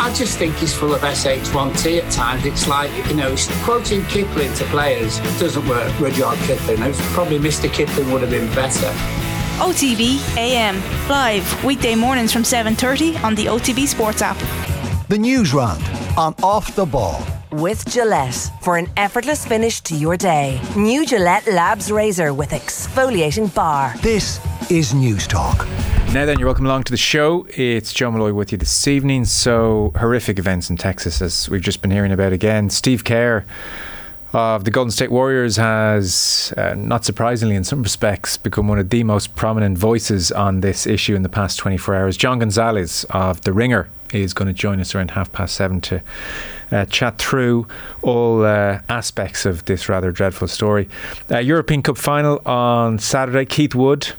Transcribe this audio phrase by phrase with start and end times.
[0.00, 2.46] I just think he's full of SH1T at times.
[2.46, 6.78] It's like, you know, quoting Kipling to players doesn't work, Rudyard Kipling.
[7.12, 7.70] Probably Mr.
[7.70, 8.86] Kipling would have been better.
[9.62, 10.76] OTB AM,
[11.10, 14.38] live weekday mornings from 7.30 on the OTB Sports app.
[15.10, 15.84] The News Round
[16.16, 17.22] on Off the Ball.
[17.52, 20.62] With Gillette for an effortless finish to your day.
[20.78, 23.94] New Gillette Labs Razor with exfoliating bar.
[23.98, 24.40] This
[24.70, 25.66] is News Talk.
[26.12, 27.46] Now then, you're welcome along to the show.
[27.50, 29.24] It's Joe Molloy with you this evening.
[29.26, 32.68] So, horrific events in Texas, as we've just been hearing about again.
[32.68, 33.44] Steve Kerr
[34.32, 38.90] of the Golden State Warriors has, uh, not surprisingly in some respects, become one of
[38.90, 42.16] the most prominent voices on this issue in the past 24 hours.
[42.16, 46.02] John Gonzalez of The Ringer is going to join us around half past seven to
[46.72, 47.68] uh, chat through
[48.02, 50.88] all uh, aspects of this rather dreadful story.
[51.30, 53.44] Uh, European Cup final on Saturday.
[53.44, 54.12] Keith Wood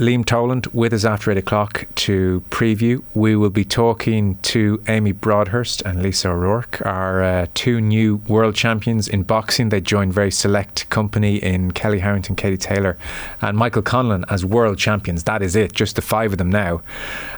[0.00, 3.02] Liam Toland with us after 8 o'clock to preview.
[3.12, 8.54] We will be talking to Amy Broadhurst and Lisa O'Rourke, our uh, two new world
[8.54, 9.68] champions in boxing.
[9.68, 12.96] They joined very select company in Kellie Harrington, Katie Taylor,
[13.42, 15.24] and Michael Conlan as world champions.
[15.24, 16.80] That is it, just the five of them now.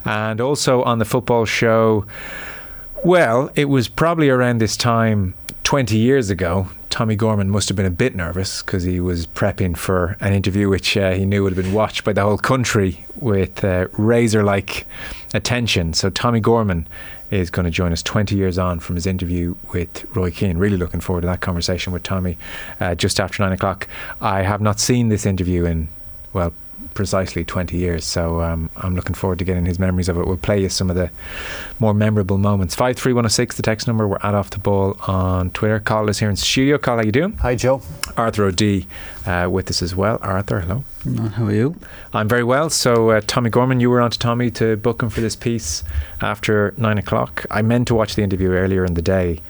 [0.05, 2.07] And also on the football show,
[3.03, 7.87] well, it was probably around this time 20 years ago, Tommy Gorman must have been
[7.87, 11.57] a bit nervous because he was prepping for an interview which uh, he knew would
[11.57, 14.87] have been watched by the whole country with uh, razor like
[15.33, 15.95] attention.
[15.95, 16.87] So, Tommy Gorman
[17.31, 20.59] is going to join us 20 years on from his interview with Roy Keane.
[20.59, 22.37] Really looking forward to that conversation with Tommy
[22.79, 23.89] uh, just after nine o'clock.
[24.21, 25.89] I have not seen this interview in,
[26.35, 26.53] well,
[26.95, 28.05] precisely 20 years.
[28.05, 30.27] So um, I'm looking forward to getting his memories of it.
[30.27, 31.11] We'll play you some of the
[31.79, 32.75] more memorable moments.
[32.75, 34.07] 53106, the text number.
[34.07, 35.81] We're at Off the Ball on Twitter.
[35.81, 36.79] Carl is here in studio.
[36.79, 37.33] Carl, how you doing?
[37.39, 37.83] Hi, Joe.
[38.17, 38.87] Arthur O'D
[39.27, 40.19] uh, with us as well.
[40.23, 40.85] Arthur, hello.
[41.31, 41.77] How are you?
[42.13, 42.71] I'm very well.
[42.71, 45.83] So, uh, Tommy Gorman, you were on to Tommy to book him for this piece
[46.21, 47.45] after nine o'clock.
[47.51, 49.41] I meant to watch the interview earlier in the day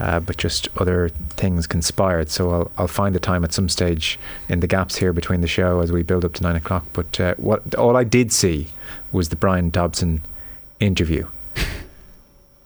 [0.00, 2.30] uh, but just other things conspired.
[2.30, 5.46] So I'll, I'll find the time at some stage in the gaps here between the
[5.46, 6.86] show as we build up to nine o'clock.
[6.94, 8.68] But uh, what all I did see
[9.12, 10.22] was the Bryan Dobson
[10.80, 11.28] interview.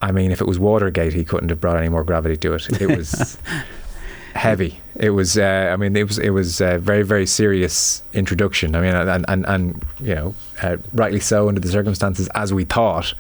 [0.00, 2.80] I mean, if it was Watergate, he couldn't have brought any more gravity to it.
[2.80, 3.38] It was
[4.34, 4.80] heavy.
[4.96, 5.36] It was.
[5.36, 6.18] Uh, I mean, it was.
[6.18, 8.76] It was a very, very serious introduction.
[8.76, 12.64] I mean, and and, and you know, uh, rightly so under the circumstances, as we
[12.64, 13.14] thought.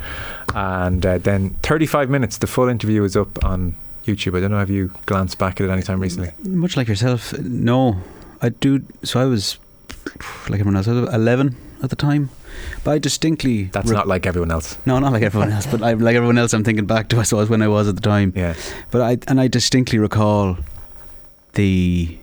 [0.54, 2.38] And uh, then 35 minutes.
[2.38, 3.74] The full interview is up on
[4.04, 4.36] YouTube.
[4.36, 6.32] I don't know Have you glanced back at it any time recently.
[6.42, 8.00] Much like yourself, no.
[8.42, 8.84] I do.
[9.02, 9.58] So I was
[10.48, 10.88] like everyone else.
[10.88, 12.30] I was eleven at the time,
[12.82, 13.64] but I distinctly.
[13.64, 14.76] That's re- not like everyone else.
[14.86, 15.66] No, not like everyone else.
[15.66, 17.94] But I, like everyone else, I'm thinking back to I suppose when I was at
[17.94, 18.32] the time.
[18.36, 18.54] Yeah.
[18.90, 20.58] But I and I distinctly recall
[21.54, 22.18] the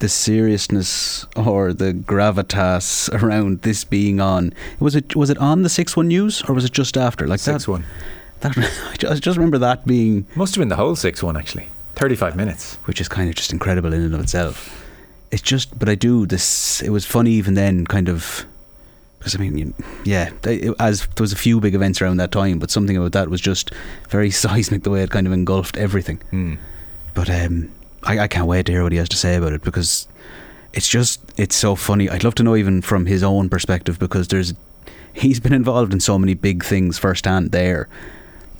[0.00, 4.52] the seriousness or the gravitas around this being on.
[4.78, 7.26] Was it was it on the six one news or was it just after?
[7.26, 7.84] Like six one.
[8.40, 8.56] That,
[9.08, 12.36] I just remember that being must have been the whole six one actually, thirty five
[12.36, 14.84] minutes, which is kind of just incredible in and of itself.
[15.30, 16.80] It's just, but I do this.
[16.80, 18.46] It was funny even then, kind of,
[19.18, 22.58] because I mean, yeah, it, as there was a few big events around that time,
[22.58, 23.72] but something about that was just
[24.08, 26.20] very seismic the way it kind of engulfed everything.
[26.32, 26.58] Mm.
[27.14, 27.72] But um,
[28.04, 30.08] I, I can't wait to hear what he has to say about it because
[30.72, 32.08] it's just it's so funny.
[32.08, 34.54] I'd love to know even from his own perspective because there's
[35.12, 37.88] he's been involved in so many big things firsthand there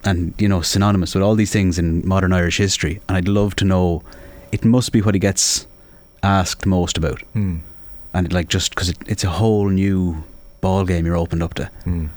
[0.04, 3.00] and you know synonymous with all these things in modern Irish history.
[3.08, 4.02] And I'd love to know.
[4.50, 5.66] It must be what he gets
[6.22, 7.60] asked most about, mm.
[8.14, 10.24] and like just because it, it's a whole new
[10.60, 11.70] ball game you're opened up to.
[11.84, 12.08] Mm.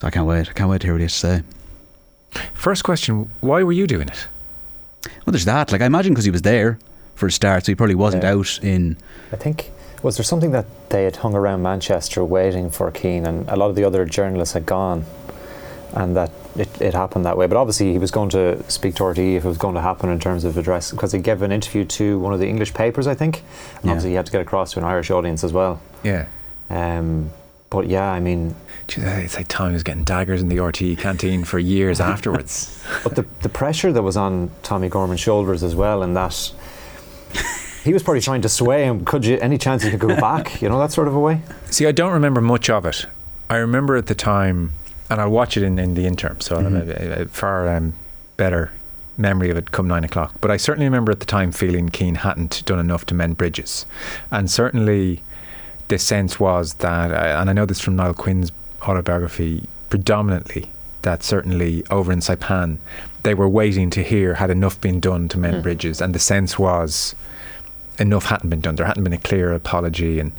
[0.00, 0.48] So I can't wait.
[0.48, 1.42] I can't wait to hear what he has to say.
[2.54, 4.26] First question: Why were you doing it?
[5.24, 5.72] Well, there's that.
[5.72, 6.78] Like I imagine because he was there
[7.14, 8.32] for a start, so he probably wasn't yeah.
[8.32, 8.96] out in.
[9.32, 9.70] I think
[10.02, 13.70] was there something that they had hung around Manchester waiting for Keane, and a lot
[13.70, 15.04] of the other journalists had gone,
[15.92, 17.46] and that it, it happened that way.
[17.46, 20.10] But obviously, he was going to speak to RTE if it was going to happen
[20.10, 23.06] in terms of address, because he gave an interview to one of the English papers,
[23.06, 23.42] I think.
[23.76, 23.90] And yeah.
[23.92, 25.80] obviously, he had to get across to an Irish audience as well.
[26.02, 26.26] Yeah.
[26.68, 27.30] Um,
[27.70, 28.54] but yeah, I mean,
[28.88, 32.84] it's like Tommy was getting daggers in the RTE canteen for years afterwards.
[33.04, 36.52] But the the pressure that was on Tommy Gorman's shoulders as well, and that
[37.84, 39.04] he was probably trying to sway him.
[39.04, 40.60] Could you any chance he could go back?
[40.60, 41.42] You know that sort of a way.
[41.66, 43.06] See, I don't remember much of it.
[43.48, 44.72] I remember at the time
[45.10, 46.76] and I'll watch it in, in the interim, so mm-hmm.
[46.76, 47.94] I'll have a, far um,
[48.36, 48.72] better
[49.18, 50.34] memory of it come nine o'clock.
[50.40, 53.86] But I certainly remember at the time feeling Keane hadn't done enough to mend bridges,
[54.30, 55.22] and certainly
[55.88, 58.52] the sense was that, uh, and I know this from Niall Quinn's
[58.82, 60.70] autobiography, predominantly
[61.02, 62.78] that certainly over in Saipan
[63.22, 65.62] they were waiting to hear had enough been done to mend mm.
[65.62, 67.14] bridges, and the sense was
[68.00, 68.76] enough hadn't been done.
[68.76, 70.32] There hadn't been a clear apology, and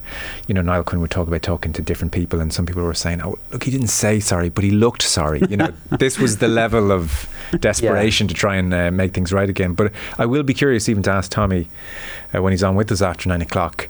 [0.48, 2.94] you know, Niall Quinn would talk about talking to different people, and some people were
[2.94, 6.40] saying, "Oh, look, he didn't say sorry, but he looked sorry." You know, this was
[6.40, 7.30] the level of
[7.60, 9.74] desperation to try and uh, make things right again.
[9.74, 11.70] But I will be curious even to ask Tommy
[12.34, 13.88] uh, when he's on with us after nine o'clock.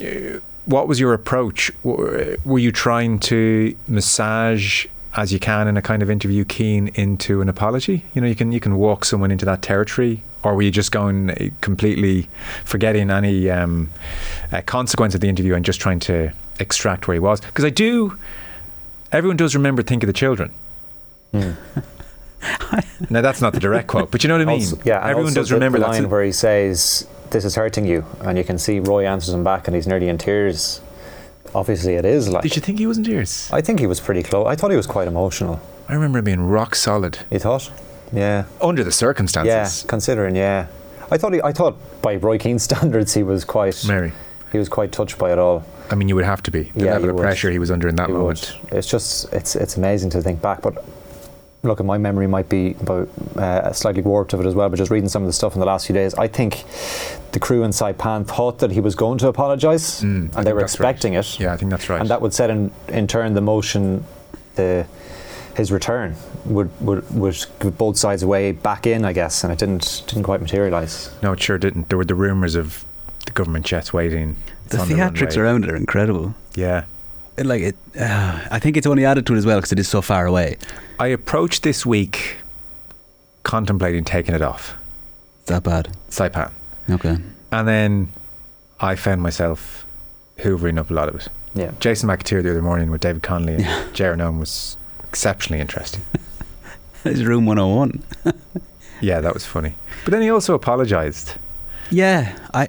[0.00, 1.72] Uh, what was your approach?
[1.82, 4.86] Were were you trying to massage
[5.16, 8.04] as you can in a kind of interview Keane into an apology?
[8.14, 10.92] You know, you can you can walk someone into that territory, or were you just
[10.92, 12.28] going uh, completely
[12.64, 13.90] forgetting any um,
[14.52, 17.40] uh, consequence of the interview and just trying to extract where he was?
[17.40, 18.16] Because I do.
[19.12, 20.52] Everyone does remember "Think of the Children."
[21.32, 21.54] now
[23.20, 24.60] that's not the direct quote, but you know what I mean.
[24.60, 25.90] Also- yeah, everyone does the- remember the that.
[25.90, 29.44] line where he says, "This is hurting you," and you can see Roy answers him
[29.44, 30.80] back, and he's nearly in tears.
[31.54, 32.42] Obviously, it is like.
[32.42, 33.50] Did you think he was in tears?
[33.52, 34.46] I think he was pretty close.
[34.46, 35.60] I thought he was quite emotional.
[35.88, 37.70] I remember him being rock solid You thought?
[38.12, 38.44] Yeah.
[38.60, 39.82] under the circumstances.
[39.84, 40.66] Yeah, considering, yeah.
[41.10, 44.12] I thought he, I thought by Roy Keane's standards he was quite Mary.
[44.52, 45.64] he was quite touched by it all.
[45.90, 47.22] I mean, you would have to be the Yeah, level of would.
[47.22, 48.56] pressure he was under in that moment.
[48.62, 48.76] would.
[48.78, 50.84] It's just it's it's amazing to think back, but
[51.62, 54.68] look, my memory might be about uh, slightly warped of it as well.
[54.68, 56.64] But just reading some of the stuff in the last few days, I think
[57.32, 60.52] the crew in Saipan thought that he was going to apologise, Mm, and think they
[60.52, 60.88] were that's right.
[60.90, 61.40] expecting it.
[61.40, 62.00] Yeah, I think that's right.
[62.00, 64.04] and that would set in in turn the motion
[64.54, 64.86] the
[65.60, 66.16] his return
[66.46, 70.24] would would would give both sides away back in I guess and it didn't didn't
[70.24, 71.88] quite materialize no, it sure didn't.
[71.88, 72.84] There were the rumours of
[73.26, 74.36] the government jets waiting.
[74.68, 75.42] The theatrics runway.
[75.42, 76.34] around it are incredible.
[76.54, 76.84] Yeah.
[77.36, 79.78] It, like it, uh, I think it's only added to it as well because it
[79.78, 80.56] is so far away.
[80.98, 82.36] I approached this week
[83.42, 84.74] contemplating taking it off
[85.42, 85.96] It's that bad.
[86.10, 86.50] Saipan.
[86.90, 87.16] Okay.
[87.52, 88.08] And then
[88.78, 89.86] I found myself
[90.38, 91.28] hoovering up a lot of it.
[91.54, 93.64] yeah Jason McAteer the other morning with David Connolly and
[93.98, 94.76] Jaron Owen was
[95.10, 96.02] exceptionally interesting.
[97.02, 98.02] It's room 101.
[99.00, 99.74] Yeah, that was funny.
[100.04, 101.36] But then he also apologised.
[101.90, 102.68] Yeah, I,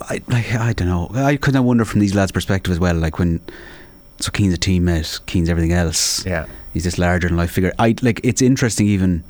[0.00, 1.10] I like I don't know.
[1.12, 2.94] I kind of wonder from these lads' perspective as well.
[2.94, 3.40] Like when,
[4.20, 6.24] so Keane's a teammate, Keane's everything else.
[6.24, 6.46] Yeah.
[6.72, 7.72] He's this larger than life figure.
[7.78, 8.86] I like it's interesting.
[8.86, 9.24] Even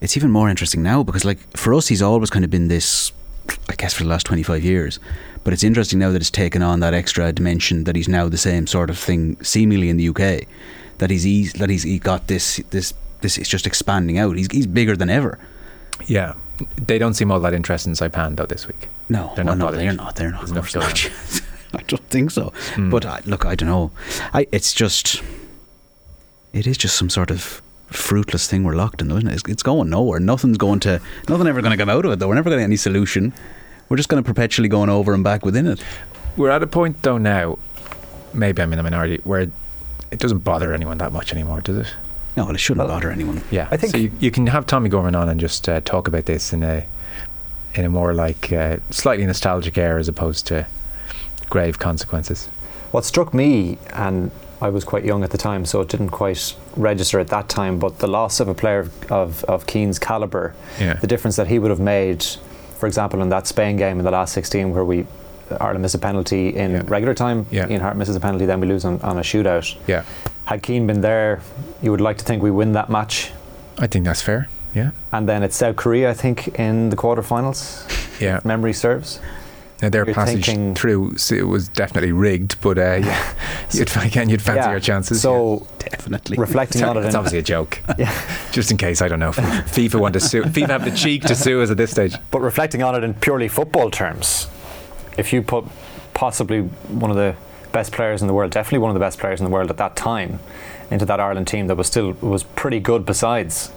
[0.00, 3.12] it's even more interesting now because like for us, he's always kind of been this.
[3.68, 4.98] I guess for the last twenty five years,
[5.44, 8.38] but it's interesting now that it's taken on that extra dimension that he's now the
[8.38, 10.48] same sort of thing, seemingly in the UK.
[10.98, 13.38] That he's, he's that he's he got this this this.
[13.38, 14.36] It's just expanding out.
[14.36, 15.38] He's he's bigger than ever.
[16.06, 16.34] Yeah.
[16.80, 18.88] They don't seem all that interested in Saipan though this week.
[19.08, 20.16] No, They're well, not no, they're not.
[20.16, 20.46] They're not.
[20.46, 21.44] There's enough.
[21.74, 22.52] I don't think so.
[22.74, 22.90] Mm.
[22.90, 23.90] But I, look, I don't know.
[24.32, 25.22] I it's just
[26.52, 29.34] it is just some sort of fruitless thing we're locked in, though, isn't it?
[29.34, 30.20] It's, it's going nowhere.
[30.20, 31.00] Nothing's going to.
[31.28, 32.28] Nothing ever going to come out of it, though.
[32.28, 33.32] We're never going to get any solution.
[33.88, 35.82] We're just going to perpetually going over and back within it.
[36.36, 37.58] We're at a point though now,
[38.32, 39.50] maybe I'm in the minority, where
[40.14, 41.94] it doesn't bother anyone that much anymore, does it?
[42.36, 43.42] No, well, it shouldn't Well, bother anyone.
[43.50, 43.98] Yeah, I think- so.
[43.98, 46.84] You, you can have Tommy Gorman on and just uh, talk about this in a
[47.74, 50.64] in a more like uh, slightly nostalgic air as opposed to
[51.50, 52.46] grave consequences.
[52.92, 54.30] what struck me and
[54.62, 57.78] I was quite young at the time so it didn't quite register at that time
[57.80, 61.58] but the loss of a player of, of Keane's calibre Yeah, the difference that he
[61.58, 62.24] would have made
[62.78, 65.06] for example in that Spain game in the last 16 where we
[65.50, 66.82] Ireland miss a penalty in Yeah.
[66.86, 67.68] regular time Yeah.
[67.68, 70.02] Ian Harte misses a penalty then we lose on, on a shootout yeah.
[70.46, 71.40] had Keane been there
[71.82, 73.32] you would like to think we win that match
[73.78, 74.48] I think that's fair.
[74.74, 77.84] Yeah, and then it's South Korea I think in the quarterfinals
[78.20, 78.38] yeah.
[78.38, 79.20] if memory serves
[79.82, 83.34] Now their You're passage thinking- through so it was definitely rigged, but uh, yeah,
[83.72, 84.70] you'd, again you'd fancy Yeah.
[84.70, 85.20] your chances.
[85.20, 86.36] so Definitely.
[86.38, 87.80] reflecting on it It's obviously a joke.
[87.98, 88.12] Yeah.
[88.52, 89.30] Just in case, I don't know.
[89.76, 90.42] FIFA want to sue.
[90.44, 92.14] FIFA have the cheek to sue us at this stage.
[92.30, 94.46] But reflecting on it in purely football terms,
[95.16, 95.64] if you put
[96.14, 97.34] possibly one of the
[97.72, 99.76] best players in the world, definitely one of the best players in the world at
[99.78, 100.38] that time,
[100.90, 103.70] into that Ireland team that was still was pretty good besides,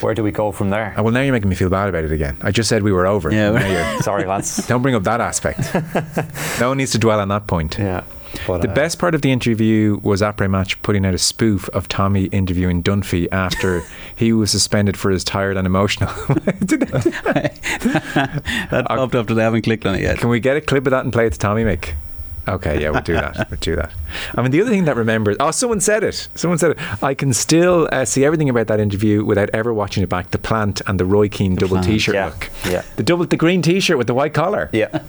[0.00, 0.94] where do we go from there?
[0.98, 2.36] Uh, well, now you're making me feel bad about it again.
[2.42, 3.30] I just said we were over.
[3.32, 4.66] Yeah, Sorry, Lance.
[4.66, 5.72] don't bring up that aspect.
[6.60, 7.78] no one needs to dwell on that point.
[7.78, 8.02] yeah.
[8.46, 11.68] But, The uh, best part of the interview was Après Match putting out a spoof
[11.70, 13.82] of Tommy interviewing Dunphy after
[14.16, 16.12] he was suspended for his tired and emotional.
[16.64, 16.86] Did they-
[18.70, 20.18] that popped up, but I haven't clicked on it yet.
[20.18, 21.94] Can we get a clip of that and play it to Tommy Mick?
[22.48, 23.50] Okay, yeah, we'll do that.
[23.50, 23.90] We'll do that.
[24.36, 25.36] I mean, the other thing that remembers.
[25.40, 26.28] Oh, someone said it.
[26.36, 27.02] Someone said it.
[27.02, 30.30] I can still uh, see everything about that interview without ever watching it back.
[30.30, 31.86] The plant and the Roy Keane double plant.
[31.86, 32.26] T-shirt Yeah.
[32.26, 32.50] look.
[32.64, 32.82] Yeah.
[32.94, 34.70] The double, the green T-shirt with the white collar.
[34.72, 35.02] Yeah.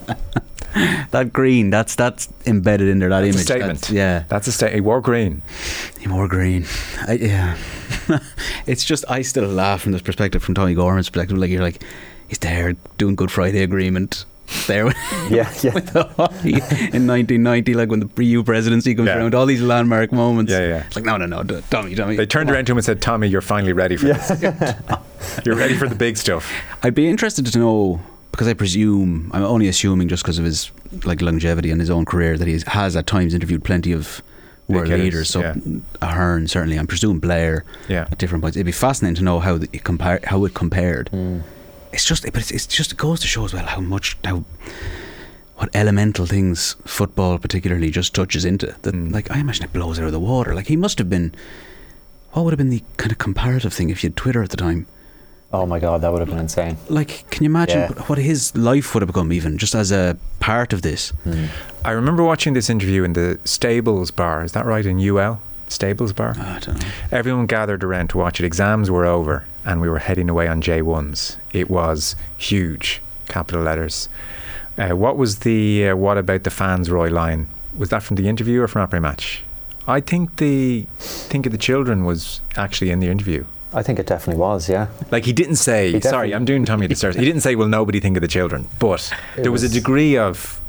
[1.12, 3.10] That green, that's that's embedded in there.
[3.10, 3.46] That That's a image.
[3.46, 3.79] statement.
[3.81, 4.24] That's- yeah.
[4.27, 4.74] That's a state.
[4.74, 5.41] He wore green.
[6.05, 6.65] More green.
[7.07, 7.57] I, yeah.
[8.65, 11.38] it's just, I still laugh from this perspective, from Tommy Gorman's perspective.
[11.38, 11.84] Like, you're like,
[12.29, 14.25] he's there doing Good Friday Agreement.
[14.67, 14.96] There with,
[15.29, 15.51] Yeah.
[15.62, 15.74] Yeah.
[15.74, 16.53] with the Haughey
[16.93, 19.17] in 1990, like when the EU presidency comes Yeah.
[19.17, 20.50] around, all these landmark moments.
[20.51, 20.84] Yeah, yeah.
[20.88, 22.15] It's like, no, no, no, Tommy, Tommy.
[22.15, 24.31] They turned around to him and said, "Tommy, you're finally ready for this.
[25.46, 26.50] you're ready for the big stuff."
[26.81, 28.01] I'd be interested to know
[28.38, 30.72] because I presume I'm only assuming just because of his
[31.06, 34.22] like longevity and his own career that he has at times interviewed plenty of
[34.67, 35.29] Big world hitters, leaders.
[35.29, 35.56] So yeah.
[36.03, 38.06] Ahern certainly, I'm presuming Blair Yeah.
[38.12, 38.56] at different points.
[38.58, 41.10] It'd be fascinating to know how the- it compare how it compared.
[41.12, 41.41] Mm.
[41.94, 44.44] It's just, but it's, it's just it goes to show as well how much how
[45.56, 48.67] what elemental things football particularly just touches into.
[48.84, 49.12] That Mm.
[49.13, 50.53] like I imagine it blows out of the water.
[50.53, 51.34] Like he must have been.
[52.34, 54.58] What would have been the kind of comparative thing if you had Twitter at the
[54.58, 54.86] time?
[55.54, 56.75] Oh my god, that would have been insane.
[56.89, 58.04] Like, can you imagine Yeah.
[58.08, 61.13] what his life would have become, even just as a part of this?
[61.25, 61.48] Mm.
[61.86, 64.44] I remember watching this interview in the Stables Bar.
[64.44, 65.39] Is that right in UL?
[65.70, 66.36] Stables Bar.
[66.38, 66.88] I don't know.
[67.12, 68.46] Everyone gathered around to watch it.
[68.46, 71.38] Exams were over, and we were heading away on J1s.
[71.54, 74.10] It was huge, capital letters.
[74.77, 77.48] Uh, what was the uh, "What about the fans" Roy line?
[77.77, 79.44] Was that from the interview or from after match?
[79.88, 83.46] I think the think of the children was actually in the interview.
[83.74, 84.70] I think it definitely was.
[84.70, 84.88] Yeah.
[85.12, 87.16] Like he didn't say, He sorry, I'm doing Tommy start.
[87.16, 90.18] He didn't say, "Will nobody think of the children?" But It there was, a degree
[90.18, 90.60] of,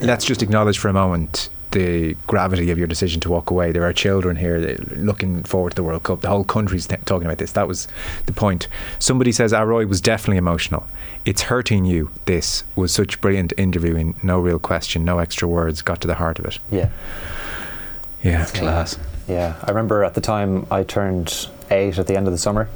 [0.00, 3.70] let's just acknowledge for a moment the gravity of your decision to walk away.
[3.70, 6.20] There are children here looking forward to the World Cup.
[6.20, 7.52] The whole country's t- talking about this.
[7.52, 7.86] That was
[8.26, 8.66] the point.
[8.98, 10.86] Somebody says, "Ah, Roy was definitely emotional.
[11.24, 14.14] It's hurting you." This was such brilliant interviewing.
[14.22, 15.04] No real question.
[15.04, 15.82] No extra words.
[15.82, 16.58] Got to the heart of it.
[16.70, 16.88] Yeah.
[18.22, 18.44] Yeah.
[18.46, 18.98] Class.
[19.30, 22.68] Yeah, I remember at the time I turned eight at the end of the summer,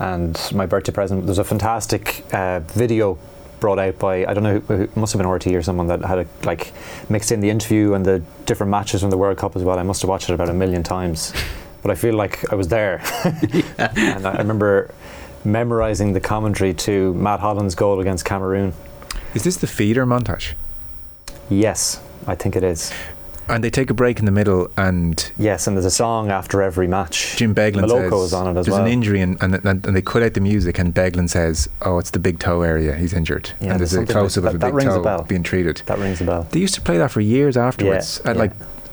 [0.00, 3.16] and my birthday present there was a fantastic uh, video
[3.60, 6.04] brought out by I don't know who, it must have been RT or someone that
[6.04, 6.72] had a, like
[7.08, 9.78] mixed in the interview and the different matches from the World Cup as well.
[9.78, 11.32] I must have watched it about a million times,
[11.82, 13.00] but I feel like I was there,
[13.78, 14.92] and I remember
[15.44, 18.72] memorizing the commentary to Matt Holland's goal against Cameroon.
[19.32, 20.54] Is this the feeder montage?
[21.48, 22.92] Yes, I think it is.
[23.48, 26.62] And they take a break in the middle, and Yes, and there's a song after
[26.62, 27.36] every match.
[27.36, 28.84] Jim Beglin Maloko says is on it as there's well.
[28.86, 32.10] an injury, and, and, and they cut out the music, and Beglin says, "Oh, it's
[32.10, 32.94] the big toe area.
[32.96, 35.24] He's injured." Yeah, and there's there's a close up of a big a toe bell.
[35.24, 35.82] being treated.
[35.86, 36.46] That rings a bell.
[36.50, 38.20] They used to play that for years afterwards.
[38.24, 38.38] Yeah, yeah.
[38.38, 38.52] like,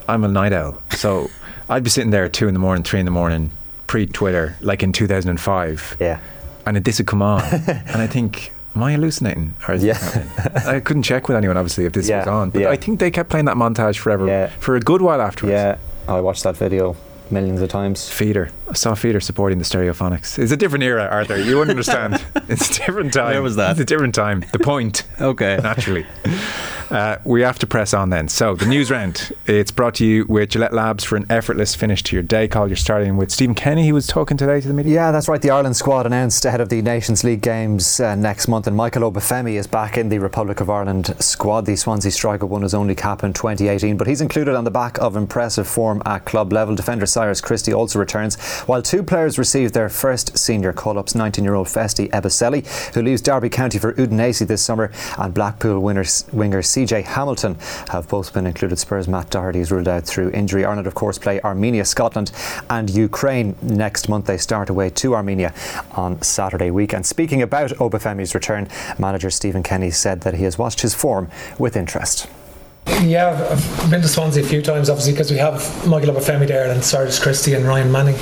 [0.10, 1.30] I'm a night owl, so
[1.70, 3.52] I'd be sitting there at two in the morning, three in the morning,
[3.88, 6.20] pre-Twitter, like in 2005, Yeah.
[6.66, 8.52] and this would come on, and I think.
[8.76, 9.54] Am I hallucinating?
[9.68, 9.98] Or is Yeah.
[10.66, 12.50] I couldn't check with anyone, obviously, if this Yeah, was on.
[12.52, 12.70] But yeah.
[12.70, 14.50] I think they kept playing that montage forever, Yeah.
[14.60, 15.54] for a good while afterwards.
[15.54, 15.76] Yeah,
[16.08, 16.96] I watched that video
[17.30, 18.10] millions of times.
[18.10, 18.50] Feeder.
[18.72, 20.40] I saw Feeder supporting the Stereophonics.
[20.40, 21.38] It's a different era, Arthur.
[21.38, 22.24] You wouldn't understand.
[22.48, 23.32] it's a different time.
[23.34, 23.72] Where was that?
[23.72, 24.46] It's a different time.
[24.54, 25.60] The point, Okay.
[25.62, 26.06] naturally.
[26.90, 28.28] Uh, we have to press on then.
[28.28, 29.32] So, the news round.
[29.46, 32.48] It's brought to you with Gillette Labs for an effortless finish to your day.
[32.50, 34.96] Carl you're starting with Stephen Kenny, who was talking today to the media.
[34.96, 35.42] Yeah, that's right.
[35.42, 39.10] The Ireland squad announced ahead of the Nations League games uh, next month, and Michael
[39.10, 41.66] Obafemi is back in the Republic of Ireland squad.
[41.66, 44.98] The Swansea striker won his only cap in 2018, but he's included on the back
[45.00, 46.76] of impressive form at club level.
[46.76, 48.38] Defender Cyrus Christie also returns,
[48.68, 51.14] while two players received their first senior call-ups.
[51.14, 56.62] 19-year-old Festy Ebosele, who leaves Derby County for Udinese this summer, and Blackpool winner, winger
[56.62, 57.56] CJ Hamilton
[57.90, 58.78] have both been included.
[58.78, 60.66] Spurs Matt Doherty is ruled out through injury.
[60.66, 62.32] Ireland, of course, play Armenia, Scotland,
[62.70, 64.26] and Ukraine next month.
[64.26, 65.54] They start away to Armenia
[65.92, 66.94] on Saturday week.
[66.94, 71.30] And speaking about Obafemi's return, manager Stephen Kenny said that he has watched his form
[71.58, 72.28] with interest.
[72.88, 76.70] Yeah, I've been to Swansea a few times, obviously, because we have Michael Obafemi there
[76.70, 78.16] and Cyrus Christie and Ryan Manning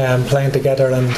[0.00, 0.90] um, playing together.
[0.90, 1.08] And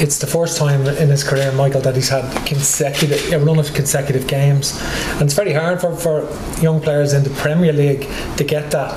[0.00, 3.72] it's the first time in his career, Michael, that he's had consecutive a run of
[3.74, 4.80] consecutive games.
[5.12, 6.28] And it's very hard for, for
[6.62, 8.92] young players in the Premier League to get that.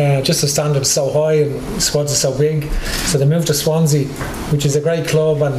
[0.00, 2.70] Uh, just the standard's so high and squads are so big.
[3.06, 4.06] So they moved to Swansea,
[4.52, 5.54] which is a great club and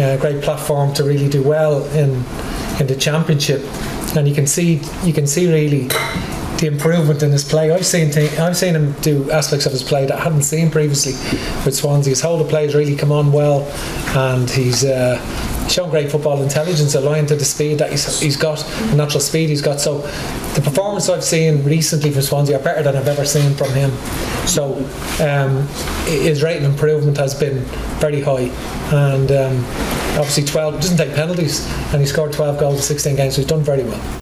[0.00, 2.24] a great platform to really do well in
[2.80, 3.62] in the championship.
[4.16, 5.88] And you can see you can see really
[6.58, 7.70] the improvement in his play.
[7.70, 11.12] I've seen I've seen him do aspects of his play that I hadn't seen previously
[11.64, 12.10] with Swansea.
[12.10, 13.62] His whole of play has really come on well,
[14.16, 15.18] and he's uh,
[15.68, 18.58] shown great football intelligence, aligned to the speed that he's, he's got,
[18.90, 19.80] the natural speed he's got.
[19.80, 19.98] So
[20.54, 23.90] the performance I've seen recently from Swansea are better than I've ever seen from him.
[24.46, 24.76] So
[25.20, 25.68] um,
[26.06, 27.60] his rate of improvement has been
[28.00, 28.50] very high,
[28.92, 29.64] and um,
[30.18, 33.48] obviously 12 doesn't take penalties, and he scored 12 goals in 16 games, so he's
[33.48, 34.18] done very well.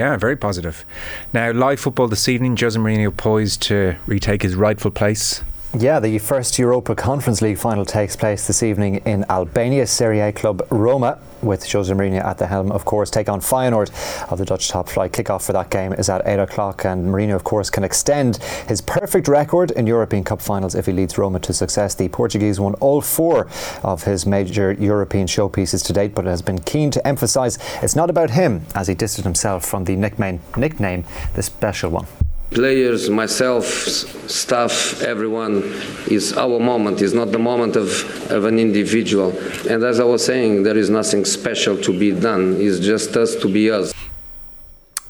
[0.00, 0.86] Yeah, very positive.
[1.34, 2.56] Now, live football this evening.
[2.56, 5.42] Jose Mourinho poised to retake his rightful place.
[5.78, 9.86] Yeah, the first Europa Conference League final takes place this evening in Albania.
[9.86, 13.90] Serie A club Roma, with Jose Mourinho at the helm, of course, take on Feyenoord
[14.32, 15.12] of the Dutch top flight.
[15.12, 18.80] Kick-off for that game is at 8 o'clock, and Mourinho, of course, can extend his
[18.80, 21.94] perfect record in European Cup finals if he leads Roma to success.
[21.94, 23.46] The Portuguese won all four
[23.84, 28.10] of his major European showpieces to date, but has been keen to emphasise it's not
[28.10, 32.08] about him, as he distanced himself from the nickname, nickname the special one.
[32.50, 35.62] Players, myself, staff, everyone,
[36.08, 37.00] is our moment.
[37.00, 37.88] It's not the moment of,
[38.30, 39.30] of an individual.
[39.68, 42.56] And as I was saying, there is nothing special to be done.
[42.58, 43.92] It's just us to be us.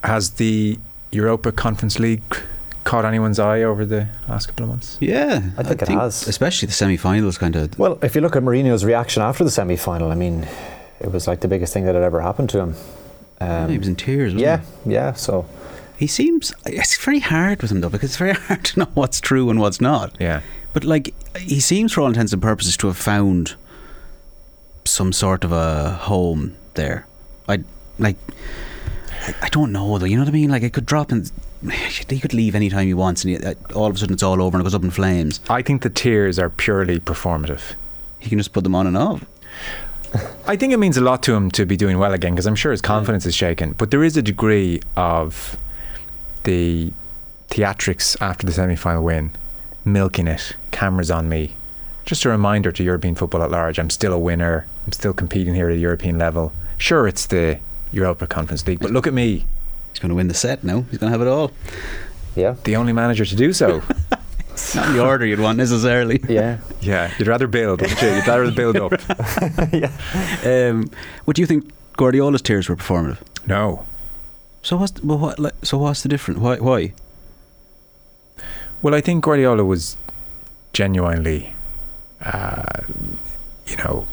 [0.03, 0.77] Has the
[1.11, 2.23] Europa Conference League
[2.83, 4.97] caught anyone's eye over the last couple of months?
[4.99, 6.27] Yeah, I think it has.
[6.27, 7.77] Especially the semi-finals, kind of.
[7.77, 10.47] Well, if you look at Mourinho's reaction after the semi final, I mean,
[10.99, 12.75] it was like the biggest thing that had ever happened to him.
[13.39, 14.33] Um, he was in tears.
[14.33, 14.93] Wasn't yeah, he?
[14.93, 15.13] yeah.
[15.13, 15.47] So
[16.01, 16.51] he seems.
[16.65, 19.59] It's very hard with him though, because it's very hard to know what's true and
[19.59, 20.17] what's not.
[20.19, 20.41] Yeah.
[20.73, 23.53] But like, he seems, for all intents and purposes, to have found
[24.83, 27.05] some sort of a home there.
[27.47, 27.59] I
[27.99, 28.15] like.
[29.43, 30.07] I, don't know though.
[30.07, 30.49] You know what I mean?
[30.49, 31.31] Like, it could drop and
[32.09, 34.41] he could leave anytime he wants, and he, uh, all of a sudden it's all
[34.41, 35.39] over and it goes up in flames.
[35.51, 37.75] I think the tears are purely performative.
[38.17, 39.23] He can just put them on and off.
[40.47, 42.55] I think it means a lot to him to be doing well again because I'm
[42.55, 43.73] sure his confidence is shaken.
[43.73, 45.57] But there is a degree of
[46.43, 46.91] the
[47.49, 49.31] theatrics after the semi final win,
[49.85, 51.55] milking it, cameras on me.
[52.05, 54.65] Just a reminder to European football at large I'm still a winner.
[54.85, 56.51] I'm still competing here at a European level.
[56.77, 57.59] Sure, it's the
[57.91, 59.45] Europa Conference League, but look at me.
[59.89, 60.81] He's going to win the set now.
[60.89, 61.51] He's going to have it all.
[62.35, 62.55] Yeah.
[62.63, 63.81] The only manager to do so.
[64.75, 66.19] Not the order you'd want necessarily.
[66.29, 66.59] Yeah.
[66.81, 68.09] yeah, you'd rather build, wouldn't you?
[68.09, 68.91] You'd rather build up.
[69.73, 69.91] yeah.
[70.45, 70.89] Um,
[71.25, 73.17] what do you think Guardiola's tears were performative?
[73.47, 73.85] No.
[74.63, 75.39] So what's well, what?
[75.39, 76.39] Like, so what's the difference?
[76.39, 76.57] Why?
[76.57, 76.93] Why?
[78.81, 79.97] Well, I think Guardiola was
[80.73, 81.53] genuinely,
[82.23, 82.63] uh,
[83.67, 84.07] you know,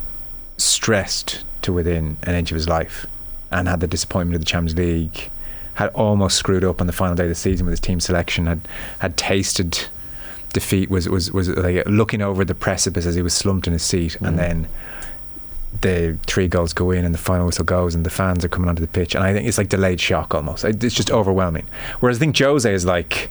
[0.57, 3.07] stressed to within an inch of his life,
[3.51, 5.31] and had the disappointment of the Champions League.
[5.75, 8.47] Had almost screwed up on the final day of the season with his team selection.
[8.47, 8.61] Had
[8.99, 9.87] had tasted
[10.53, 10.91] defeat.
[10.91, 14.17] Was was was like looking over the precipice as he was slumped in his seat,
[14.21, 14.29] Mm.
[14.29, 14.69] and then
[15.81, 18.69] the three goals go in and the final whistle goes and the fans are coming
[18.69, 19.15] onto the pitch.
[19.15, 20.65] And I think it's like delayed shock almost.
[20.65, 21.67] It's just overwhelming.
[22.01, 23.31] Whereas I think Jose is like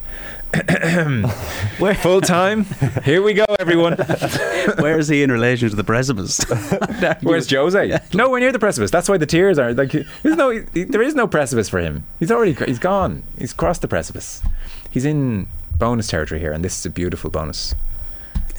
[1.98, 2.64] full time.
[3.04, 3.92] Here we go everyone.
[4.78, 6.40] Where is he in relation to the precipice?
[7.22, 8.00] where's Jose?
[8.14, 8.90] Nowhere near the precipice.
[8.90, 12.04] That's why the tears are like there's no he, there is no precipice for him.
[12.18, 13.22] He's already he's gone.
[13.38, 14.42] He's crossed the precipice.
[14.90, 17.74] He's in bonus territory here and this is a beautiful bonus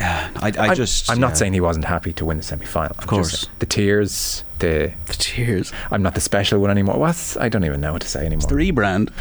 [0.02, 1.10] I, I I'm- just.
[1.10, 1.34] I'm not yeah.
[1.36, 2.96] saying he wasn't happy to win the semi final.
[2.98, 3.48] Of course.
[3.60, 5.72] the tears, the the tears.
[5.92, 6.98] I'm not the special one anymore.
[7.00, 8.38] What's I don't even know what to say anymore.
[8.38, 9.12] It's the rebrand.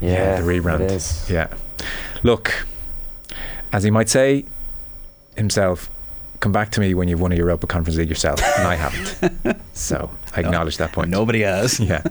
[0.00, 0.80] yeah, the rebrand.
[0.80, 1.28] It is.
[1.30, 1.48] Yeah,
[2.22, 2.66] look,
[3.72, 4.44] as he might say
[5.36, 5.90] himself,
[6.40, 9.60] come back to me when you've won a Europa Conference League yourself, and I haven't.
[9.72, 11.10] so I acknowledge that point.
[11.10, 11.80] Nobody has.
[11.86, 12.02] Yeah.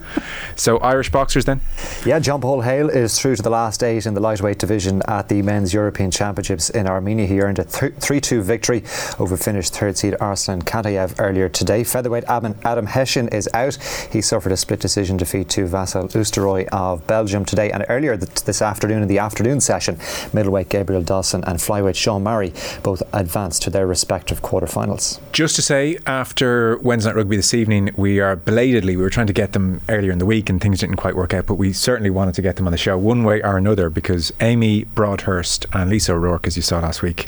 [0.55, 1.59] So Irish boxers then.
[2.05, 5.27] Yeah, John Paul Hale is through to the last eight in the lightweight division at
[5.27, 7.25] the Men's European Championships in Armenia.
[7.25, 8.83] He earned a 3 2 victory
[9.19, 11.83] over Finnish third seed Arslan Kantayev earlier today.
[11.83, 13.75] Featherweight Adam, Adam Hession is out.
[14.11, 17.71] He suffered a split decision defeat to Vasil Oosteroy of Belgium today.
[17.71, 19.97] And earlier th- this afternoon, in the afternoon session,
[20.31, 25.19] middleweight Gabriel Dossen and flyweight Sean Murray both advanced to their respective quarterfinals.
[25.33, 29.28] Just to say, after Wednesday Night Rugby this evening, we are belatedly, we were trying
[29.28, 31.73] to get them earlier in the week and things didn't quite work out, but we
[31.73, 35.65] certainly wanted to get them on the show one way or another because Amy Broadhurst
[35.73, 37.28] and Lisa O'Rourke, as you saw last week,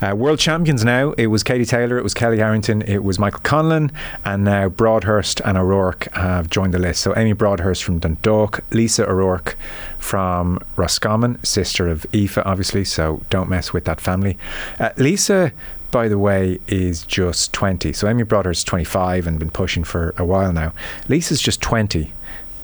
[0.00, 1.12] uh, world champions now.
[1.12, 3.90] It was Katie Taylor, it was Kellie Harrington, it was Michael Conlan,
[4.24, 7.02] and now Broadhurst and O'Rourke have joined the list.
[7.02, 9.56] So Amy Broadhurst from Dundalk, Lisa O'Rourke
[9.98, 14.38] from Roscommon, sister of Aoife, obviously, so don't mess with that family.
[14.78, 15.52] Uh, Lisa
[15.90, 17.92] by the way, is just 20.
[17.92, 20.72] So Broadhurst is 25 and been pushing for a while now.
[21.08, 22.12] Lisa's just 20.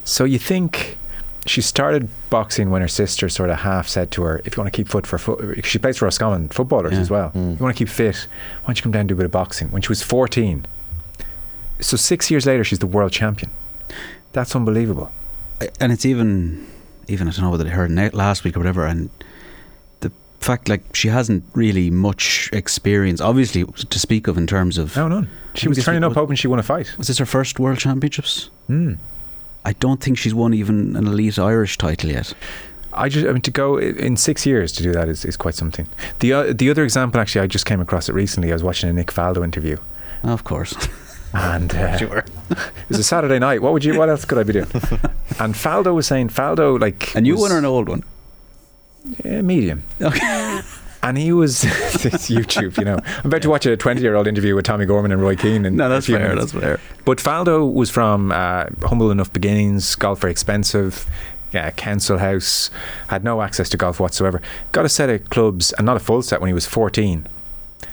[0.05, 0.99] So you think
[1.47, 4.73] she started boxing when her sister sort of half said to her, if you want
[4.73, 7.01] to keep foot for foot, uh, she plays for Roscommon footballers Yeah.
[7.01, 7.31] as well.
[7.35, 7.53] Mm.
[7.59, 8.17] You want to keep fit,
[8.63, 9.69] why don't you come down and do a bit of boxing?
[9.71, 10.67] When she was 14.
[11.81, 13.51] So six years later, she's the world champion.
[14.33, 15.11] That's unbelievable.
[15.81, 16.67] and it's even
[17.07, 19.09] even I don't know whether I heard last week or whatever, and
[20.45, 24.95] fact like she hasn't really much experience, obviously to speak of in terms of.
[24.97, 25.29] No, none.
[25.55, 26.95] She was turning was- up hoping she won a fight.
[26.99, 28.51] Was this her first World Championships?
[28.69, 28.99] Mm.
[29.65, 32.35] I don't think she's won even an elite Irish title yet.
[32.93, 35.55] I just, I mean, to go in six years to do that is, is quite
[35.55, 35.87] something.
[36.21, 38.51] The uh, the other example, actually, I just came across it recently.
[38.51, 39.79] I was watching a Nick Faldo interview,
[40.23, 40.75] Of course,
[41.33, 42.19] and uh, sure.
[42.51, 43.63] it was a Saturday night.
[43.63, 43.99] What would you?
[43.99, 44.67] What else could I be doing?
[45.41, 48.05] and Faldo was saying, Faldo, like A new was- one or an old one?
[49.25, 49.85] Yeah, medium.
[50.01, 50.61] Okay.
[51.05, 51.65] And he was
[52.07, 52.99] it's YouTube, you know.
[53.19, 55.67] I'm about to watch a 20 year old interview with Tommy Gorman and Roy Keane.
[55.67, 56.31] In No, that's fair.
[56.31, 56.53] minutes.
[56.53, 56.81] That's fair.
[57.05, 61.07] But Faldo was from uh, humble enough beginnings, golf very expensive,
[61.53, 62.71] yeah, council house,
[63.09, 64.41] had no access to golf whatsoever.
[64.73, 67.27] Got a set of clubs, and not a full set when he was 14,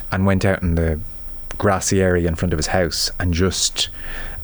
[0.10, 0.98] and went out in the
[1.58, 3.90] grassy area in front of his house and just,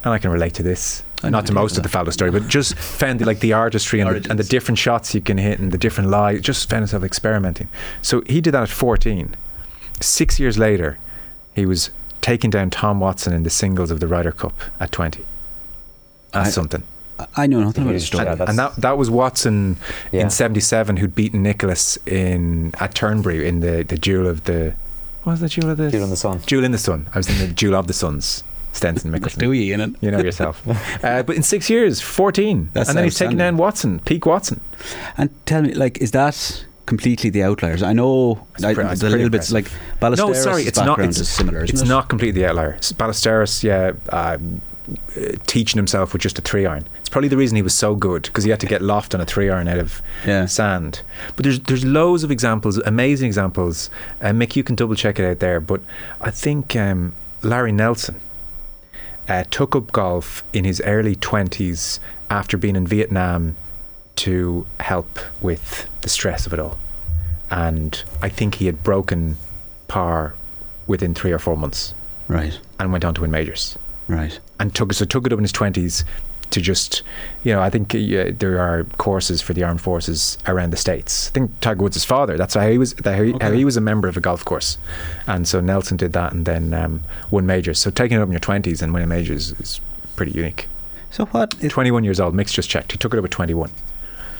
[0.03, 2.30] and I can relate to this, I not to most did of the Faldo story,
[2.32, 5.58] but just found like the artistry and the, and the different shots you can hit
[5.60, 6.41] and the different lies.
[6.41, 7.69] Just found himself experimenting.
[8.03, 9.36] So he did that at 14.
[9.99, 10.99] Six years later,
[11.56, 11.89] he was
[12.21, 15.25] taking down Tom Watson in the singles of the Ryder Cup at 20.
[16.34, 16.84] That's I- something.
[17.36, 18.27] I know nothing about his story.
[18.27, 19.77] And, and that that was Watson
[20.12, 20.21] Yeah.
[20.21, 24.75] in '77 who'd beaten Nicklaus in at Turnberry in the the duel of the
[25.23, 26.41] what was the duel of the Duel in the Sun.
[26.45, 27.08] Duel in the Sun.
[27.15, 28.43] I was in the duel of the Suns.
[28.78, 29.40] Stenson Mickelson.
[29.40, 29.96] Do you in it?
[30.02, 30.66] You know yourself.
[31.04, 32.70] uh, but in six years, 14.
[32.74, 33.38] That's and then he's taking outstanding.
[33.38, 34.62] down Watson, peak Watson.
[35.18, 37.84] And tell me, like, is that completely the outliers?
[37.84, 41.00] I know I, pre- it's a little bit like Ballesteros' no, sorry, it's not.
[41.00, 41.63] It's, is similar.
[41.63, 41.88] Isn't it's it?
[41.88, 42.78] not completely the outlier.
[42.78, 44.38] Ballesteros, yeah, uh,
[45.18, 46.88] uh, teaching himself with just a three iron.
[47.00, 49.20] It's probably the reason he was so good because he had to get loft on
[49.20, 50.46] a three iron out of Yeah.
[50.46, 51.02] sand.
[51.36, 53.90] But there's there's loads of examples, amazing examples.
[54.22, 55.60] Uh, Mick, you can double check it out there.
[55.60, 55.82] But
[56.22, 58.22] I think um, Larry Nelson
[59.28, 63.56] uh, took up golf in his early twenties after being in Vietnam
[64.18, 66.78] to help with the stress of it all.
[67.50, 69.38] And I think he had broken
[69.88, 70.36] par
[70.86, 71.94] within three or four months
[72.28, 74.38] Right, and went on to win majors right.
[74.60, 76.04] and took so took it up in his twenties
[76.52, 77.04] to just
[77.44, 81.30] you know I think uh, there are courses for the armed forces around the states.
[81.30, 82.38] I think Tiger Woods' father.
[82.38, 82.96] That's how he was.
[83.04, 84.78] How he, how he was a member of a golf course,
[85.28, 87.80] and so Nelson did that and then um, won majors.
[87.80, 89.82] So taking it up in your twenties and winning majors is
[90.16, 90.68] pretty unique.
[91.12, 91.56] So what?
[91.64, 92.34] It, Twenty one years old.
[92.34, 92.92] Mick's just checked.
[92.92, 93.72] He took it up at twenty one.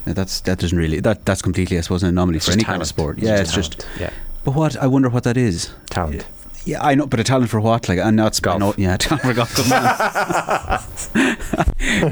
[0.06, 2.88] that's that doesn't really that that's completely I suppose an anomaly for any kind of
[2.88, 3.20] sport.
[3.20, 3.86] Yeah, it's just.
[4.00, 4.12] yeah
[4.44, 5.72] But what I wonder what that is.
[5.90, 6.26] talent.
[6.68, 7.88] Yeah, I know, but a talent for what?
[7.88, 8.58] Like, and that's Golf.
[8.58, 9.70] I know- yeah, talent for golf.
[9.70, 9.82] Man.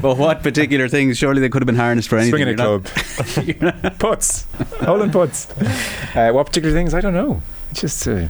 [0.00, 1.18] but what particular things?
[1.18, 2.42] Surely they could have been harnessed for anything.
[2.42, 2.86] Swinging a club,
[3.82, 4.46] not- putts,
[4.80, 5.50] holding putts.
[6.16, 6.94] Uh, what particular things?
[6.94, 7.42] I don't know.
[7.70, 8.08] It's just.
[8.08, 8.28] Uh,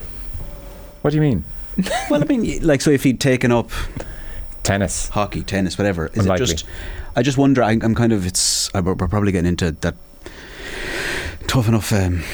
[1.02, 1.44] what do you mean?
[2.10, 3.70] well, I mean, like, so if he'd taken up
[4.64, 5.10] Tennis.
[5.10, 6.44] hockey, tennis, whatever, is Unlikely.
[6.44, 6.64] it just?
[7.14, 7.62] I just wonder.
[7.62, 8.26] I, I'm kind of.
[8.26, 8.74] It's.
[8.74, 9.94] I, we're probably getting into that
[11.46, 12.24] tough enough um,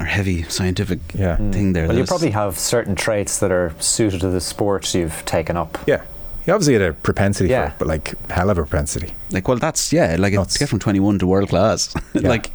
[0.00, 1.36] or heavy scientific Yeah.
[1.36, 1.86] thing there.
[1.86, 5.78] Well, you probably have certain traits that are suited to the sports you've taken up.
[5.86, 6.02] Yeah.
[6.44, 7.66] He obviously had a propensity Yeah.
[7.66, 9.14] for it, but like hell of a propensity.
[9.30, 9.46] like.
[9.46, 10.16] Well, that's yeah.
[10.18, 10.54] Like Nuts.
[10.54, 12.28] to get from 21 to world class, Yeah.
[12.28, 12.50] like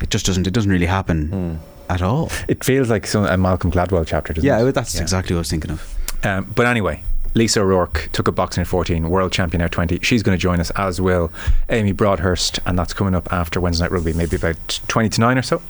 [0.00, 0.46] it just doesn't.
[0.46, 1.92] It doesn't really happen Hmm.
[1.92, 2.30] at all.
[2.48, 4.72] It feels like some, a Malcolm Gladwell chapter, doesn't Yeah, it?
[4.74, 5.94] that's exactly what I was thinking of.
[6.24, 7.02] Um, but anyway,
[7.34, 10.00] Lisa O'Rourke took up boxing at 14, world champion at 20.
[10.02, 11.30] She's going to join us, as will
[11.70, 15.38] Amy Broadhurst, and that's coming up after Wednesday Night Rugby, maybe about 20 to 9
[15.38, 15.62] or so.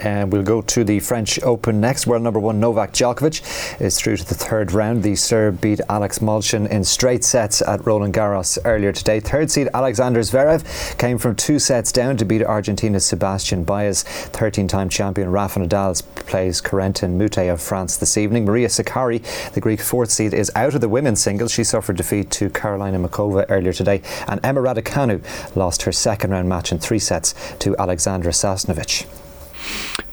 [0.00, 2.06] And we'll go to the French Open next.
[2.06, 5.02] World number one Novak Djokovic is through to the third round.
[5.02, 9.20] The Serb beat Alex Molchan in straight sets at Roland Garros earlier today.
[9.20, 14.02] Third seed Alexander Zverev came from two sets down to beat Argentina's Sebastian Baez.
[14.02, 18.44] 13 time champion Rafa Nadal plays Corentin Moutet of France this evening.
[18.44, 21.52] Maria Sakkari, the Greek fourth seed, is out of the women's singles.
[21.52, 24.02] She suffered defeat to Karolína Muchová earlier today.
[24.26, 29.06] And Emma Raducanu lost her second round match in three sets to Alexandra Sasnovich.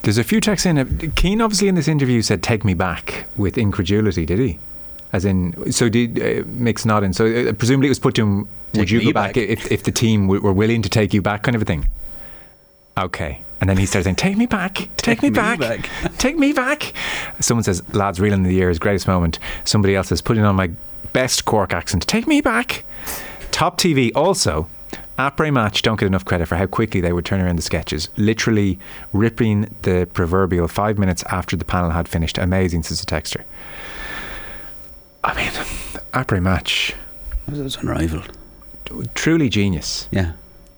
[0.02, 1.12] There's a few texts in.
[1.12, 4.58] Keane, obviously, in this interview said, Take me back with incredulity, did he?
[5.12, 7.12] As in, so did uh, Mick's nodding.
[7.12, 9.36] So uh, presumably it was put to him, Would you go back, back.
[9.36, 11.86] if, if the team w- were willing to take you back, kind of a thing?
[12.98, 13.42] Okay.
[13.60, 16.36] And then he starts saying, Take me back, take, Take me, me back, back." take
[16.36, 16.94] me back.
[17.40, 19.38] Someone says, Lads, reeling in the year's greatest moment.
[19.64, 20.70] Somebody else says, Putting on my
[21.12, 22.82] best Cork accent, take me back.
[23.50, 24.66] Top TV also.
[25.18, 28.08] Après match don't get enough credit for how quickly they would turn around the sketches,
[28.16, 28.78] literally
[29.12, 32.38] ripping the proverbial five minutes after the panel had finished.
[32.38, 33.42] Amazing, says a texter.
[35.24, 35.50] I mean,
[36.12, 36.94] après match,
[37.46, 38.36] It's unrivaled.
[39.14, 40.08] truly genius.
[40.10, 40.32] Yeah.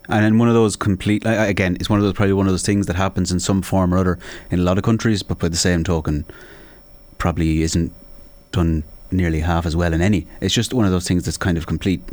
[0.07, 2.53] And then one of those complete, like, again, it's one of those, probably one of
[2.53, 4.19] those things that happens in some form or other
[4.51, 6.25] in a lot of countries, but by the same token,
[7.17, 7.91] probably isn't
[8.51, 10.27] done nearly half as well in any.
[10.41, 12.03] It's just one of those things that's kind of complete,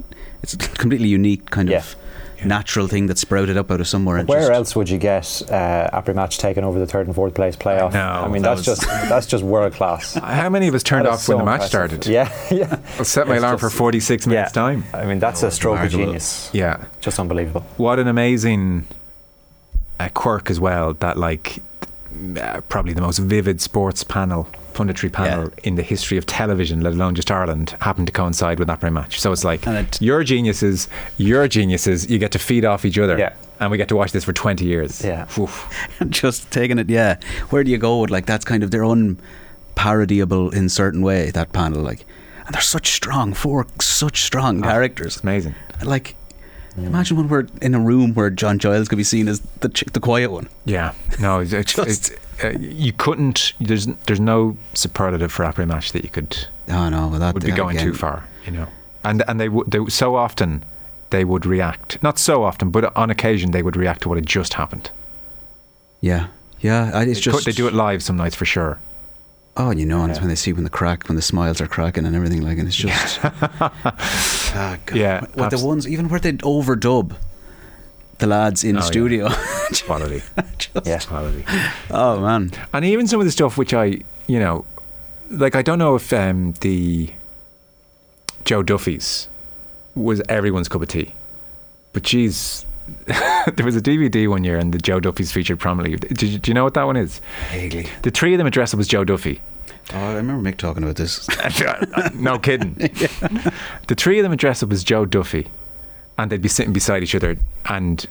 [0.42, 1.78] it's a completely unique kind Yeah.
[1.78, 1.96] of
[2.44, 4.16] natural thing that sprouted up out of somewhere.
[4.18, 5.54] And Where just, else would you get uh,
[5.92, 7.92] after match taking over the third and fourth place playoff?
[7.92, 10.14] know, I mean, that that's just that's just world class.
[10.14, 12.02] How many of us turned That off is when so the match impressive.
[12.02, 12.06] started?
[12.06, 12.78] Yeah, yeah.
[12.98, 14.52] I'll set my It's alarm for just- 46 minutes yeah.
[14.62, 14.84] time.
[14.92, 16.50] I mean, that's a stroke of genius.
[16.52, 16.84] Yeah.
[17.00, 17.62] Just unbelievable.
[17.76, 18.86] What an amazing
[20.00, 21.62] uh, quirk as well that like
[22.40, 26.92] uh, probably the most vivid sports panel punditry panel in the history of television let
[26.92, 30.24] alone just Ireland happened to coincide with that very match so it's like it- your
[30.24, 33.32] geniuses your geniuses you get to feed off each other Yeah.
[33.60, 35.26] and we get to watch this for 20 years Yeah.
[36.08, 37.16] Just taking it, yeah.
[37.50, 38.84] Where do you go with like that's kind of their
[39.76, 42.04] unparodiable in certain way that panel like,
[42.46, 45.14] and they're such strong, four such strong Ah, characters.
[45.16, 45.54] it's amazing
[45.84, 46.16] Like,
[46.76, 49.84] imagine when we're in a room where John Giles could be seen as the ch-
[49.92, 50.48] the quiet one.
[50.64, 52.10] yeah no it's, it's, it's,
[52.44, 57.08] uh, you couldn't there's there's no superlative for après match that you could Oh no,
[57.08, 58.68] well, that would be going again, too far you know
[59.04, 60.64] and and they would they, so often
[61.10, 62.02] they would react.
[62.02, 64.90] Not so often, but on occasion they would react to what had just happened.
[66.00, 66.28] Yeah,
[66.60, 67.02] yeah.
[67.02, 68.78] It's They just they do it live some nights for sure.
[69.56, 71.66] Oh, you know, and it's when they see when the crack, when the smiles are
[71.68, 73.20] cracking and everything, like, and it's just.
[74.54, 74.96] Ah, God.
[74.96, 77.14] Yeah, What- what the ones, even where they overdub
[78.22, 78.90] the lads in Oh, the yeah.
[78.90, 79.28] studio.
[79.86, 80.22] Quality.
[80.84, 80.98] Yeah.
[81.00, 81.44] Quality.
[81.90, 84.64] oh man, And even some of the stuff which I, you know,
[85.30, 87.10] like I don't know if um, the
[88.44, 89.28] Joe Duffy's
[89.94, 91.14] was everyone's cup of tea,
[91.92, 92.64] but geez,
[93.06, 96.08] there was a DVD one year and the Joe Duffy's featured prominently.
[96.08, 97.20] Did you, do you know what that one is?
[97.50, 97.88] vaguely.
[98.02, 99.40] The three of them address up as Joe Duffy.
[99.92, 101.28] Oh, I remember Mick talking about this.
[102.14, 102.74] no kidding.
[103.88, 105.48] The three of them dress up as Joe Duffy,
[106.22, 107.36] and they'd be sitting beside each other.
[107.66, 108.06] And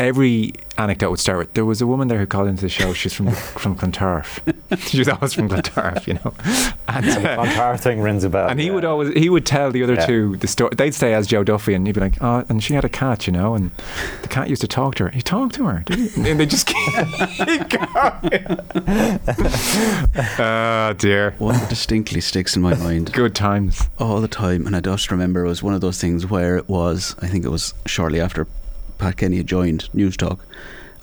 [0.00, 2.92] every anecdote would start with, "There was a woman there who called into the show.
[2.92, 3.30] She's from
[3.62, 4.40] from Clontarf.
[4.78, 6.34] she was always from Clontarf, you know."
[6.92, 8.48] And, The uh, Clontarf thing rings a bell.
[8.48, 8.72] and he yeah.
[8.74, 10.06] would always he would tell the other Yeah.
[10.06, 10.70] two the story.
[10.76, 13.28] They'd stay as Joe Duffy, and he'd be like, "Oh, and she had a cat,
[13.28, 13.70] you know, and
[14.22, 15.10] the cat used to talk to her.
[15.10, 16.94] He talked to her, did he?" And they just keep
[17.68, 18.58] going.
[20.38, 23.88] oh dear, One that distinctly sticks in my mind good times.
[23.98, 26.68] all the time, and I just remember it was one of those things where it
[26.68, 27.14] was.
[27.22, 28.46] I think it was shortly after
[29.00, 30.44] Pat Kenny had joined News Talk.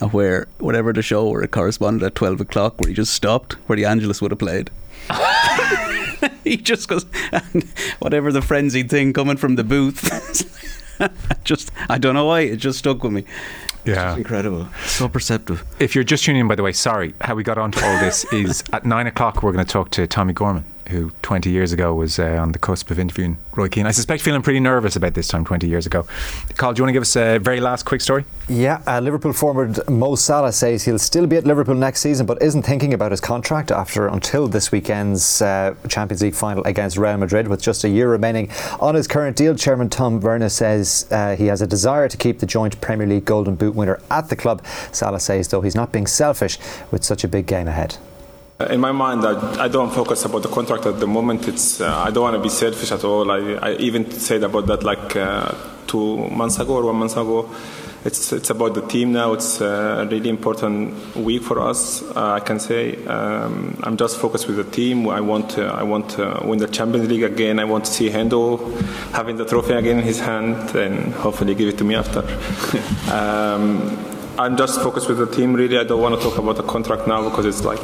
[0.00, 3.54] And where whatever the show where it corresponded at twelve o'clock, where he just stopped,
[3.68, 4.70] where the Angelus would have played.
[6.44, 7.64] he just goes, and
[7.98, 10.04] whatever the frenzied thing coming from the booth.
[11.44, 13.24] just, I don't know why, it just stuck with me.
[13.84, 14.16] Yeah.
[14.16, 14.68] Incredible.
[14.86, 15.64] So perceptive.
[15.80, 18.24] If you're just tuning in, by the way, sorry, how we got onto all this
[18.32, 21.94] is at nine o'clock we're going to talk to Tommy Gorman, who 20 years ago
[21.94, 23.86] was uh, on the cusp of interviewing Roy Keane.
[23.86, 26.06] I suspect feeling pretty nervous about this time 20 years ago.
[26.56, 28.24] Carl, do you want to give us a very last quick story?
[28.48, 32.40] Yeah, uh, Liverpool forward Mo Salah says he'll still be at Liverpool next season, but
[32.42, 37.16] isn't thinking about his contract after until this weekend's uh, Champions League final against Real
[37.18, 39.54] Madrid, with just a year remaining on his current deal.
[39.54, 43.24] Chairman Tom Werner says uh, he has a desire to keep the joint Premier League
[43.24, 44.64] Golden Boot winner at the club.
[44.92, 46.58] Salah says, though, he's not being selfish
[46.90, 47.98] with such a big game ahead.
[48.60, 51.46] In my mind, I, I don't focus about the contract at the moment.
[51.46, 53.30] It's uh, I don't want to be selfish at all.
[53.30, 55.54] I, I even said about that like uh,
[55.86, 57.48] two months ago or one month ago.
[58.04, 59.32] It's it's about the team now.
[59.34, 62.02] It's a really important week for us.
[62.02, 65.08] Uh, I can say um, I'm just focused with the team.
[65.08, 67.60] I want to, I want to win the Champions League again.
[67.60, 68.58] I want to see Hendo
[69.12, 72.24] having the trophy again in his hand and hopefully give it to me after.
[73.12, 75.52] um, I'm just focused with the team.
[75.52, 77.80] Really, I don't want to talk about the contract now because it's like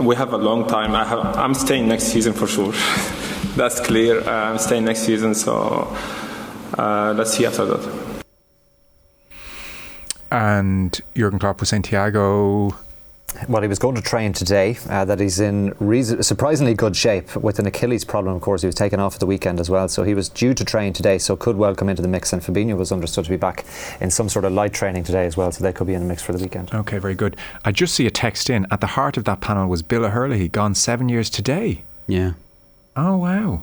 [0.00, 0.96] we have a long time.
[0.96, 2.72] I have, I'm staying next season for sure.
[3.56, 4.20] That's clear.
[4.28, 5.96] I'm staying next season, so
[6.76, 8.22] uh, let's see after that.
[10.32, 12.74] And Jurgen Klopp was saying Thiago.
[13.48, 17.34] Well, he was going to train today, uh, that he's in reason- surprisingly good shape
[17.36, 18.60] with an Achilles problem, of course.
[18.62, 20.92] He was taken off at the weekend as well, so he was due to train
[20.92, 22.32] today, so could well come into the mix.
[22.32, 23.64] And Fabinho was understood to be back
[24.00, 26.06] in some sort of light training today as well, so they could be in the
[26.08, 26.72] mix for the weekend.
[26.74, 27.36] Okay, very good.
[27.64, 28.66] I just see a text in.
[28.70, 31.82] At the heart of that panel was Bill O'Herlihy, gone seven years today.
[32.06, 32.32] Yeah.
[32.96, 33.62] Oh, wow.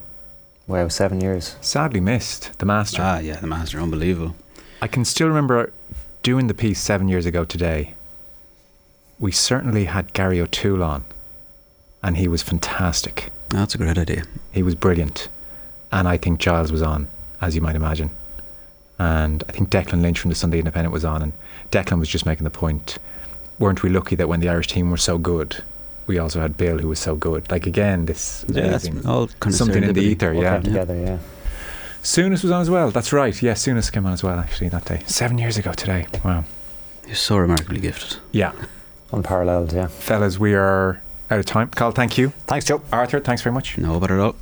[0.67, 1.55] Wow, seven years.
[1.61, 2.57] Sadly missed.
[2.59, 3.01] The master.
[3.01, 4.35] Ah, yeah, the master, unbelievable.
[4.81, 5.71] I can still remember
[6.23, 7.93] doing the piece seven years ago today.
[9.19, 11.03] We certainly had Gary O'Toole on,
[12.01, 13.31] and he was fantastic.
[13.49, 14.23] That's a great idea.
[14.51, 15.27] He was brilliant.
[15.91, 17.07] And I think Giles was on,
[17.41, 18.11] as you might imagine.
[18.97, 21.33] And I think Declan Lynch from the Sunday Independent was on, and
[21.71, 22.97] Declan was just making the point
[23.57, 25.63] weren't we lucky that when the Irish team were so good,
[26.07, 27.51] we also had Bill who was so good?
[27.51, 29.05] Like, again, this Yeah, amazing.
[29.05, 30.53] all kind of Something in the ether, yeah.
[30.55, 31.17] came together, yeah.
[32.01, 32.89] Souness was on as well.
[32.91, 33.39] That's right.
[33.41, 35.03] Yeah, Souness came on as well, actually, that day.
[35.05, 36.07] Seven years ago today.
[36.23, 36.45] Wow.
[37.05, 38.19] You're so remarkably gifted.
[38.31, 38.53] Yeah.
[39.11, 39.87] Unparalleled, yeah.
[39.87, 41.69] Fellas, we are out of time.
[41.69, 42.29] Carl, thank you.
[42.47, 42.81] Thanks, Joe.
[42.91, 43.77] Arthur, thanks very much.
[43.77, 44.35] No, but at all.